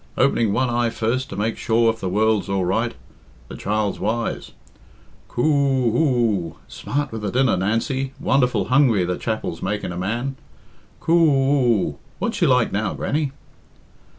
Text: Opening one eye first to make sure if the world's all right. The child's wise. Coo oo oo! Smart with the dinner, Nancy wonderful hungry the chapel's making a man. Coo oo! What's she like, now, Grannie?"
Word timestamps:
Opening 0.17 0.51
one 0.51 0.67
eye 0.67 0.89
first 0.89 1.29
to 1.29 1.35
make 1.35 1.59
sure 1.59 1.87
if 1.93 1.99
the 1.99 2.09
world's 2.09 2.49
all 2.49 2.65
right. 2.65 2.95
The 3.49 3.55
child's 3.55 3.99
wise. 3.99 4.53
Coo 5.27 5.43
oo 5.43 5.95
oo! 5.95 6.55
Smart 6.67 7.11
with 7.11 7.21
the 7.21 7.29
dinner, 7.29 7.55
Nancy 7.55 8.13
wonderful 8.19 8.65
hungry 8.69 9.05
the 9.05 9.19
chapel's 9.19 9.61
making 9.61 9.91
a 9.91 9.97
man. 9.99 10.37
Coo 11.01 11.13
oo! 11.13 11.99
What's 12.17 12.37
she 12.37 12.47
like, 12.47 12.71
now, 12.71 12.95
Grannie?" 12.95 13.31